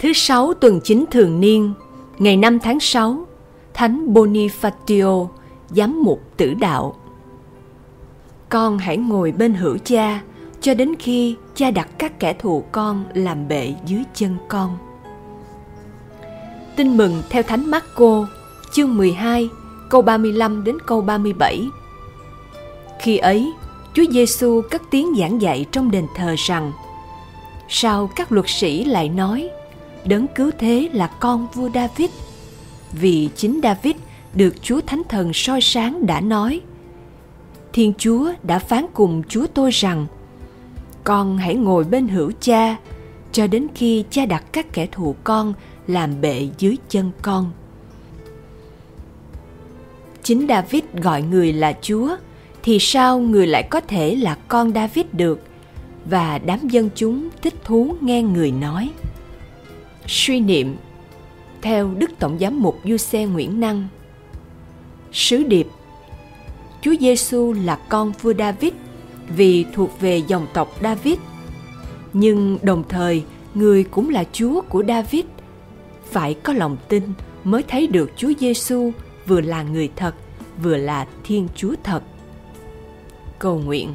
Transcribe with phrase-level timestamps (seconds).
[0.00, 1.72] Thứ sáu tuần chính thường niên,
[2.18, 3.26] ngày 5 tháng 6,
[3.74, 5.28] Thánh Bonifacio,
[5.68, 6.94] giám mục tử đạo.
[8.48, 10.20] Con hãy ngồi bên hữu cha
[10.60, 14.78] cho đến khi cha đặt các kẻ thù con làm bệ dưới chân con.
[16.76, 18.26] Tin mừng theo Thánh Marco,
[18.72, 19.48] chương 12,
[19.90, 21.64] câu 35 đến câu 37.
[23.00, 23.52] Khi ấy,
[23.94, 26.72] Chúa Giêsu cất tiếng giảng dạy trong đền thờ rằng:
[27.68, 29.50] Sao các luật sĩ lại nói
[30.04, 32.10] đấng cứu thế là con vua David?
[32.92, 33.96] Vì chính David
[34.34, 36.60] được Chúa Thánh Thần soi sáng đã nói:
[37.72, 40.06] Thiên Chúa đã phán cùng Chúa tôi rằng:
[41.04, 42.76] Con hãy ngồi bên hữu cha
[43.32, 45.54] cho đến khi cha đặt các kẻ thù con
[45.86, 47.50] làm bệ dưới chân con.
[50.22, 52.16] Chính David gọi người là Chúa,
[52.62, 55.40] thì sao người lại có thể là con David được?
[56.04, 58.90] Và đám dân chúng thích thú nghe người nói.
[60.06, 60.76] Suy niệm
[61.62, 63.88] theo Đức Tổng giám mục Du Xe Nguyễn Năng.
[65.12, 65.66] Sứ điệp
[66.82, 68.72] Chúa Giêsu là con vua David
[69.36, 71.14] vì thuộc về dòng tộc David.
[72.12, 75.24] Nhưng đồng thời, người cũng là Chúa của David.
[76.10, 77.02] Phải có lòng tin
[77.44, 78.92] mới thấy được Chúa Giêsu
[79.26, 80.14] vừa là người thật,
[80.62, 82.02] vừa là Thiên Chúa thật
[83.40, 83.94] cầu nguyện.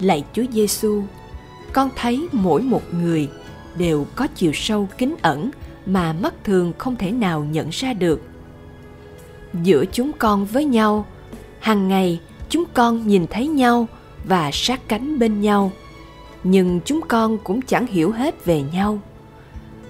[0.00, 1.02] Lạy Chúa Giêsu,
[1.72, 3.28] con thấy mỗi một người
[3.78, 5.50] đều có chiều sâu kín ẩn
[5.86, 8.22] mà mắt thường không thể nào nhận ra được.
[9.62, 11.06] Giữa chúng con với nhau,
[11.60, 13.86] hàng ngày chúng con nhìn thấy nhau
[14.24, 15.72] và sát cánh bên nhau,
[16.44, 18.98] nhưng chúng con cũng chẳng hiểu hết về nhau.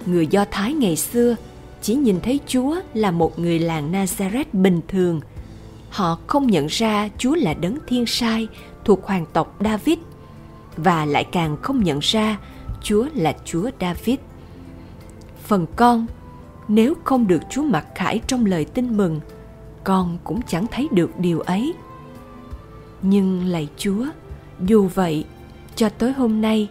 [0.05, 1.35] Người Do Thái ngày xưa
[1.81, 5.21] chỉ nhìn thấy Chúa là một người làng Nazareth bình thường–
[5.89, 8.47] họ không nhận ra Chúa là đấng thiên sai
[8.85, 9.97] thuộc hoàng tộc David
[10.77, 12.37] và lại càng không nhận ra
[12.81, 14.19] Chúa là Chúa David.
[15.43, 16.05] Phần con,
[16.67, 19.19] nếu không được Chúa mặc khải trong lời tin mừng,
[19.83, 21.73] con cũng chẳng thấy được điều ấy.
[23.01, 24.05] Nhưng lạy Chúa,
[24.65, 25.25] dù vậy,
[25.75, 26.67] cho tới hôm nay,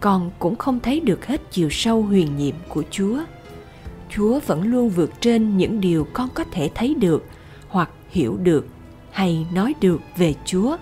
[0.00, 3.18] con cũng không thấy được hết chiều sâu huyền nhiệm của Chúa.
[4.10, 7.24] Chúa vẫn luôn vượt trên những điều con có thể thấy được
[7.68, 8.66] hoặc hiểu được
[9.10, 10.76] hay nói được về Chúa.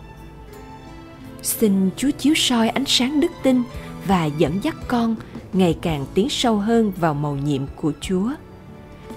[1.43, 3.63] Xin Chúa chiếu soi ánh sáng đức tin
[4.06, 5.16] và dẫn dắt con
[5.53, 8.31] ngày càng tiến sâu hơn vào màu nhiệm của Chúa.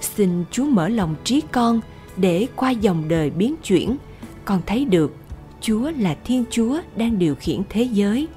[0.00, 1.80] Xin Chúa mở lòng trí con
[2.16, 3.96] để qua dòng đời biến chuyển,
[4.44, 5.14] con thấy được
[5.60, 8.28] Chúa là Thiên Chúa đang điều khiển thế giới.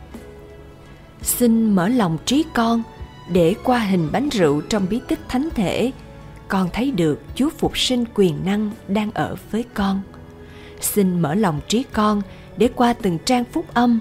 [1.22, 2.84] Xin mở lòng trí con
[3.32, 5.92] để qua hình bánh rượu trong bí tích thánh thể
[6.52, 10.02] con thấy được Chúa phục sinh quyền năng đang ở với con.
[10.82, 12.22] Xin mở lòng trí con
[12.58, 14.00] để qua từng trang phúc âm,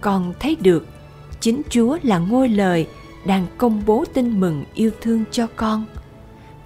[0.00, 0.86] con thấy được
[1.40, 2.88] chính Chúa là ngôi lời
[3.24, 5.84] đang công bố tin mừng yêu thương cho con.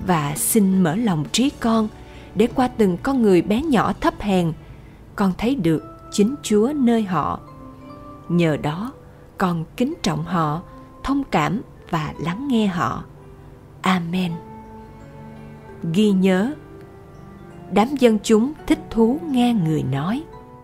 [0.06, 1.88] Và xin mở lòng trí con
[2.34, 4.52] để qua từng con người bé nhỏ thấp hèn,
[5.16, 5.82] con thấy được
[6.12, 7.40] chính Chúa nơi họ.
[8.28, 8.92] Nhờ đó,
[9.38, 10.62] con kính trọng họ,
[11.04, 11.60] thông cảm
[11.90, 13.04] và lắng nghe họ.
[13.82, 14.32] Amen
[15.82, 16.54] ghi nhớ
[17.72, 20.22] đám dân chúng thích thú nghe người nói